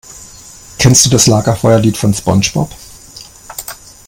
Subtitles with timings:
[0.79, 2.71] Kennst du das Lagerfeuerlied von SpongeBob?